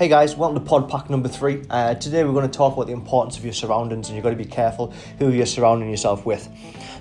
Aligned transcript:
Hey 0.00 0.08
guys, 0.08 0.34
welcome 0.34 0.58
to 0.58 0.66
pod 0.66 0.88
pack 0.88 1.10
number 1.10 1.28
three. 1.28 1.62
Uh, 1.68 1.92
today 1.94 2.24
we're 2.24 2.32
going 2.32 2.50
to 2.50 2.56
talk 2.56 2.72
about 2.72 2.86
the 2.86 2.94
importance 2.94 3.36
of 3.36 3.44
your 3.44 3.52
surroundings 3.52 4.08
and 4.08 4.16
you've 4.16 4.22
got 4.22 4.30
to 4.30 4.34
be 4.34 4.46
careful 4.46 4.94
who 5.18 5.30
you're 5.30 5.44
surrounding 5.44 5.90
yourself 5.90 6.24
with. 6.24 6.48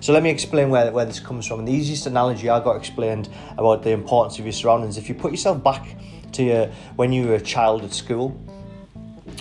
So 0.01 0.11
let 0.11 0.21
me 0.21 0.29
explain 0.29 0.69
where, 0.69 0.91
where 0.91 1.05
this 1.05 1.21
comes 1.21 1.47
from. 1.47 1.59
And 1.59 1.67
the 1.69 1.71
easiest 1.71 2.07
analogy 2.07 2.49
I 2.49 2.61
got 2.61 2.75
explained 2.75 3.29
about 3.57 3.83
the 3.83 3.91
importance 3.91 4.37
of 4.37 4.43
your 4.43 4.51
surroundings, 4.51 4.97
if 4.97 5.07
you 5.07 5.15
put 5.15 5.31
yourself 5.31 5.63
back 5.63 5.95
to 6.33 6.43
your, 6.43 6.65
when 6.97 7.13
you 7.13 7.27
were 7.27 7.35
a 7.35 7.41
child 7.41 7.85
at 7.85 7.93
school, 7.93 8.37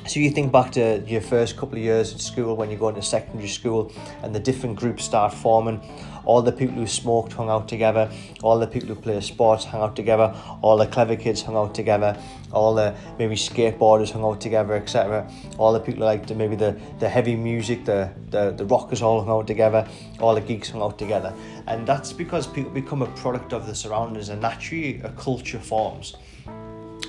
so 0.09 0.21
you 0.21 0.31
think 0.31 0.51
back 0.51 0.73
to 0.73 1.03
your 1.07 1.21
first 1.21 1.59
couple 1.59 1.77
of 1.77 1.85
years 1.85 2.15
at 2.15 2.21
school 2.21 2.57
when 2.57 2.71
you 2.71 2.79
go 2.79 2.89
into 2.89 3.03
secondary 3.03 3.49
school 3.49 3.93
and 4.23 4.35
the 4.35 4.41
different 4.41 4.77
groups 4.77 5.05
start 5.05 5.35
forming. 5.35 5.83
All 6.25 6.41
the 6.41 6.51
people 6.51 6.77
who 6.77 6.87
smoked 6.87 7.35
hung 7.35 7.51
out 7.51 7.69
together. 7.69 8.11
All 8.43 8.59
the 8.59 8.67
people 8.67 8.89
who 8.89 8.95
play 8.95 9.21
sports 9.21 9.67
hung 9.67 9.83
out 9.83 9.97
together. 9.97 10.35
All 10.63 10.79
the 10.79 10.87
clever 10.87 11.15
kids 11.15 11.43
hung 11.43 11.57
out 11.57 11.75
together. 11.75 12.19
All 12.53 12.75
the 12.75 12.95
maybe 13.19 13.35
skateboarders 13.35 14.11
hung 14.11 14.25
out 14.25 14.41
together, 14.41 14.75
etc. 14.77 15.31
All 15.59 15.75
the 15.75 15.81
people 15.81 16.01
who 16.01 16.07
liked 16.07 16.35
maybe 16.35 16.57
the, 16.57 16.81
the 17.01 17.09
heavy 17.09 17.37
music, 17.37 17.85
the, 17.85 18.11
the, 18.31 18.53
the 18.53 18.65
rockers 18.65 19.03
all 19.03 19.21
hung 19.21 19.31
out 19.31 19.47
together. 19.47 19.87
All 20.21 20.35
the 20.35 20.41
geeks 20.41 20.71
hung 20.71 20.81
out 20.81 20.99
together. 20.99 21.35
And 21.67 21.87
that's 21.87 22.15
because 22.15 22.47
people 22.47 22.71
become 22.71 23.03
a 23.03 23.11
product 23.17 23.53
of 23.53 23.67
the 23.67 23.75
surroundings 23.75 24.31
and 24.31 24.41
naturally 24.41 25.03
a 25.03 25.11
culture 25.11 25.59
forms. 25.59 26.17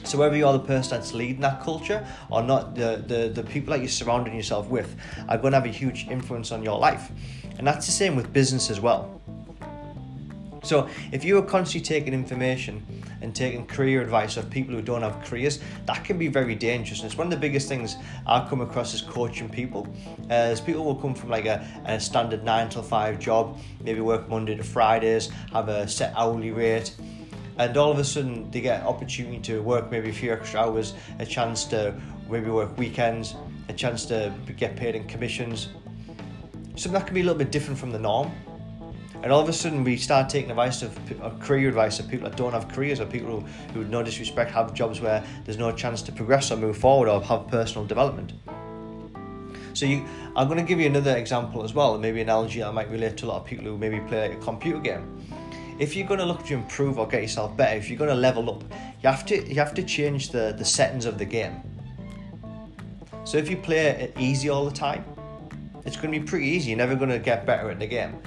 So 0.09 0.17
whether 0.17 0.35
you're 0.35 0.53
the 0.53 0.59
person 0.59 0.97
that's 0.97 1.13
leading 1.13 1.41
that 1.41 1.61
culture 1.61 2.03
or 2.31 2.41
not, 2.41 2.73
the, 2.73 3.03
the, 3.05 3.29
the 3.29 3.43
people 3.43 3.73
that 3.73 3.79
you're 3.79 3.87
surrounding 3.87 4.35
yourself 4.35 4.67
with 4.67 4.95
are 5.27 5.37
going 5.37 5.51
to 5.51 5.59
have 5.59 5.67
a 5.67 5.69
huge 5.69 6.07
influence 6.09 6.51
on 6.51 6.63
your 6.63 6.79
life. 6.79 7.11
And 7.59 7.67
that's 7.67 7.85
the 7.85 7.91
same 7.91 8.15
with 8.15 8.33
business 8.33 8.71
as 8.71 8.79
well. 8.79 9.21
So 10.63 10.89
if 11.11 11.23
you 11.23 11.37
are 11.37 11.43
constantly 11.43 11.85
taking 11.85 12.13
information 12.13 12.83
and 13.21 13.35
taking 13.35 13.67
career 13.67 14.01
advice 14.01 14.35
of 14.35 14.49
people 14.49 14.73
who 14.73 14.81
don't 14.81 15.03
have 15.03 15.23
careers, 15.23 15.59
that 15.85 16.03
can 16.03 16.17
be 16.17 16.27
very 16.27 16.55
dangerous. 16.55 17.01
And 17.01 17.07
it's 17.07 17.17
one 17.17 17.27
of 17.27 17.31
the 17.31 17.37
biggest 17.37 17.67
things 17.67 17.95
I've 18.25 18.49
come 18.49 18.61
across 18.61 18.95
as 18.95 19.01
coaching 19.01 19.47
people. 19.47 19.87
Uh, 20.29 20.33
as 20.33 20.59
people 20.59 20.85
will 20.85 20.95
come 20.95 21.13
from 21.13 21.29
like 21.29 21.45
a, 21.45 21.65
a 21.85 21.99
standard 21.99 22.43
nine 22.43 22.67
to 22.69 22.81
five 22.81 23.19
job, 23.19 23.59
maybe 23.83 24.01
work 24.01 24.27
Monday 24.27 24.55
to 24.55 24.63
Fridays, 24.63 25.29
have 25.53 25.69
a 25.69 25.87
set 25.87 26.13
hourly 26.17 26.51
rate, 26.51 26.95
and 27.59 27.75
all 27.75 27.91
of 27.91 27.99
a 27.99 28.03
sudden 28.03 28.49
they 28.51 28.61
get 28.61 28.83
opportunity 28.83 29.37
to 29.37 29.61
work 29.61 29.91
maybe 29.91 30.09
a 30.09 30.13
few 30.13 30.31
extra 30.31 30.61
hours, 30.61 30.93
a 31.19 31.25
chance 31.25 31.65
to 31.65 31.93
maybe 32.29 32.49
work 32.49 32.75
weekends, 32.77 33.35
a 33.67 33.73
chance 33.73 34.05
to 34.05 34.33
get 34.55 34.77
paid 34.77 34.95
in 34.95 35.05
commissions. 35.07 35.67
Something 36.75 36.93
that 36.93 37.05
can 37.05 37.13
be 37.13 37.19
a 37.19 37.23
little 37.23 37.37
bit 37.37 37.51
different 37.51 37.77
from 37.77 37.91
the 37.91 37.99
norm. 37.99 38.31
And 39.21 39.33
all 39.33 39.41
of 39.41 39.49
a 39.49 39.53
sudden, 39.53 39.83
we 39.83 39.97
start 39.97 40.29
taking 40.29 40.49
advice 40.49 40.81
of, 40.81 40.97
career 41.41 41.67
advice 41.67 41.99
of 41.99 42.07
people 42.07 42.29
that 42.29 42.37
don't 42.37 42.53
have 42.53 42.69
careers, 42.69 43.01
or 43.01 43.05
people 43.05 43.41
who, 43.41 43.45
who, 43.73 43.83
no 43.89 44.01
disrespect, 44.01 44.49
have 44.51 44.73
jobs 44.73 45.01
where 45.01 45.21
there's 45.43 45.57
no 45.57 45.73
chance 45.73 46.01
to 46.03 46.13
progress 46.13 46.51
or 46.51 46.55
move 46.55 46.77
forward 46.77 47.09
or 47.09 47.21
have 47.21 47.49
personal 47.49 47.85
development. 47.85 48.31
So 49.73 49.85
you, 49.85 50.05
I'm 50.37 50.47
going 50.47 50.59
to 50.59 50.63
give 50.63 50.79
you 50.79 50.85
another 50.85 51.17
example 51.17 51.65
as 51.65 51.73
well, 51.73 51.97
maybe 51.97 52.21
an 52.21 52.29
analogy 52.29 52.61
that 52.61 52.73
might 52.73 52.89
relate 52.89 53.17
to 53.17 53.25
a 53.25 53.27
lot 53.27 53.41
of 53.41 53.45
people 53.45 53.65
who 53.65 53.77
maybe 53.77 53.99
play 54.07 54.31
a 54.31 54.35
computer 54.37 54.79
game 54.79 55.19
if 55.79 55.95
you're 55.95 56.07
going 56.07 56.19
to 56.19 56.25
look 56.25 56.45
to 56.45 56.53
improve 56.53 56.99
or 56.99 57.07
get 57.07 57.21
yourself 57.21 57.55
better, 57.55 57.77
if 57.77 57.89
you're 57.89 57.97
going 57.97 58.09
to 58.09 58.15
level 58.15 58.49
up, 58.49 58.63
you 59.01 59.09
have 59.09 59.25
to 59.27 59.47
you 59.47 59.55
have 59.55 59.73
to 59.73 59.83
change 59.83 60.29
the 60.29 60.53
the 60.57 60.65
settings 60.65 61.05
of 61.05 61.17
the 61.17 61.25
game. 61.25 61.61
So 63.23 63.37
if 63.37 63.49
you 63.49 63.57
play 63.57 63.87
it 63.87 64.15
easy 64.19 64.49
all 64.49 64.65
the 64.65 64.75
time, 64.75 65.05
it's 65.85 65.95
going 65.95 66.11
to 66.13 66.19
be 66.19 66.25
pretty 66.25 66.47
easy. 66.47 66.69
You're 66.71 66.77
never 66.77 66.95
going 66.95 67.09
to 67.09 67.19
get 67.19 67.45
better 67.45 67.69
at 67.69 67.79
the 67.79 67.87
game. 67.87 68.21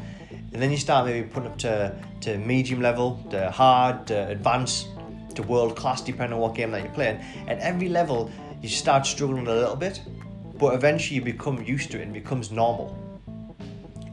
And 0.53 0.61
then 0.61 0.70
you 0.70 0.77
start 0.77 1.06
maybe 1.06 1.27
putting 1.27 1.50
up 1.50 1.58
to, 1.58 1.95
to 2.20 2.39
medium 2.39 2.80
level, 2.80 3.25
to 3.30 3.50
hard, 3.50 4.06
to 4.08 4.28
advanced, 4.28 4.89
to 5.34 5.42
world 5.42 5.77
class, 5.77 6.03
depending 6.03 6.34
on 6.34 6.41
what 6.41 6.55
game 6.55 6.70
that 6.73 6.83
you're 6.83 6.92
playing. 6.92 7.20
At 7.48 7.58
every 7.58 7.89
level, 7.89 8.30
you 8.61 8.69
start 8.69 9.06
struggling 9.06 9.47
a 9.47 9.55
little 9.55 9.77
bit, 9.77 10.00
but 10.58 10.74
eventually 10.74 11.17
you 11.17 11.23
become 11.23 11.63
used 11.63 11.90
to 11.92 11.98
it 11.98 12.02
and 12.02 12.14
it 12.14 12.23
becomes 12.23 12.51
normal 12.51 12.96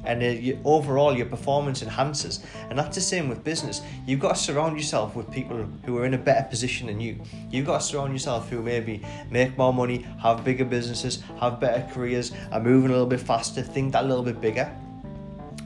and 0.05 0.21
uh, 0.21 0.25
you, 0.25 0.59
overall 0.63 1.15
your 1.15 1.25
performance 1.25 1.81
enhances. 1.81 2.43
And 2.69 2.77
that's 2.77 2.95
the 2.95 3.01
same 3.01 3.29
with 3.29 3.43
business. 3.43 3.81
You've 4.05 4.19
got 4.19 4.35
to 4.35 4.41
surround 4.41 4.77
yourself 4.77 5.15
with 5.15 5.29
people 5.31 5.57
who 5.85 5.97
are 5.97 6.05
in 6.05 6.13
a 6.13 6.17
better 6.17 6.47
position 6.47 6.87
than 6.87 6.99
you. 6.99 7.19
You've 7.49 7.65
got 7.65 7.81
to 7.81 7.85
surround 7.85 8.13
yourself 8.13 8.49
who 8.49 8.61
maybe 8.61 9.05
make 9.29 9.57
more 9.57 9.73
money 9.73 10.05
have 10.21 10.43
bigger 10.43 10.65
businesses 10.65 11.23
have 11.39 11.59
better 11.59 11.87
careers 11.93 12.31
are 12.51 12.59
moving 12.59 12.89
a 12.89 12.93
little 12.93 13.07
bit 13.07 13.19
faster 13.19 13.61
think 13.61 13.93
that 13.93 14.03
a 14.03 14.07
little 14.07 14.23
bit 14.23 14.41
bigger. 14.41 14.73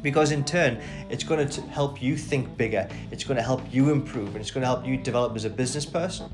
Because 0.02 0.32
in 0.32 0.44
turn 0.44 0.82
it's 1.10 1.24
going 1.24 1.48
to 1.48 1.62
help 1.62 2.02
you 2.02 2.18
think 2.18 2.58
bigger. 2.58 2.90
It's 3.12 3.24
going 3.24 3.38
to 3.38 3.44
help 3.44 3.62
you 3.72 3.92
improve 3.92 4.30
and 4.30 4.38
it's 4.38 4.52
going 4.52 4.62
to 4.62 4.68
help 4.68 4.86
you 4.86 4.98
develop 4.98 5.36
as 5.36 5.46
a 5.46 5.50
business 5.50 5.86
person. 5.86 6.30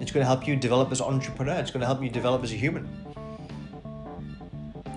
It's 0.00 0.10
going 0.10 0.22
to 0.22 0.26
help 0.26 0.46
you 0.46 0.56
develop 0.56 0.90
as 0.92 1.00
an 1.00 1.06
entrepreneur. 1.06 1.54
It's 1.54 1.70
going 1.70 1.80
to 1.80 1.86
help 1.86 2.02
you 2.02 2.10
develop 2.10 2.42
as 2.42 2.52
a 2.52 2.56
human 2.56 3.13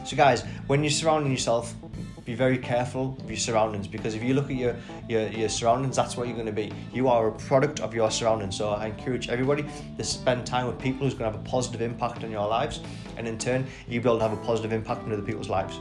so, 0.07 0.15
guys, 0.15 0.43
when 0.67 0.83
you're 0.83 0.89
surrounding 0.89 1.33
yourself, 1.33 1.75
be 2.23 2.33
very 2.33 2.57
careful 2.57 3.17
of 3.19 3.29
your 3.29 3.37
surroundings 3.37 3.87
because 3.87 4.15
if 4.15 4.23
you 4.23 4.33
look 4.33 4.49
at 4.49 4.55
your, 4.55 4.75
your, 5.09 5.27
your 5.27 5.49
surroundings, 5.49 5.97
that's 5.97 6.15
what 6.15 6.27
you're 6.27 6.35
going 6.35 6.45
to 6.45 6.53
be. 6.53 6.71
You 6.93 7.09
are 7.09 7.27
a 7.27 7.31
product 7.33 7.81
of 7.81 7.93
your 7.93 8.09
surroundings. 8.09 8.55
So, 8.55 8.69
I 8.69 8.85
encourage 8.87 9.27
everybody 9.27 9.65
to 9.97 10.03
spend 10.05 10.47
time 10.47 10.65
with 10.67 10.79
people 10.79 11.05
who's 11.05 11.13
going 11.13 11.29
to 11.29 11.37
have 11.37 11.45
a 11.45 11.49
positive 11.49 11.81
impact 11.81 12.23
on 12.23 12.31
your 12.31 12.47
lives, 12.47 12.79
and 13.17 13.27
in 13.27 13.37
turn, 13.37 13.67
you'll 13.89 14.01
be 14.01 14.09
able 14.09 14.19
to 14.19 14.29
have 14.29 14.37
a 14.37 14.41
positive 14.45 14.71
impact 14.71 15.03
on 15.03 15.11
other 15.11 15.21
people's 15.21 15.49
lives. 15.49 15.77